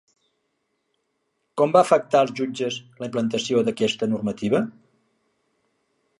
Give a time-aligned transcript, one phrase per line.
[1.61, 4.65] Com va afectar els jutges la implantació d'aquesta normativa?